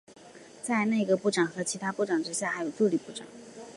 [0.63, 3.27] 在内阁部长和其他部长之下还有助理部长。